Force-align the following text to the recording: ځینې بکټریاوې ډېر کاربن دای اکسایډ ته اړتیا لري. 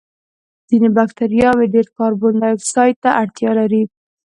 ځینې 0.69 0.89
بکټریاوې 0.95 1.65
ډېر 1.73 1.87
کاربن 1.97 2.33
دای 2.41 2.51
اکسایډ 2.57 2.95
ته 3.03 3.09
اړتیا 3.21 3.51
لري. 3.59 3.83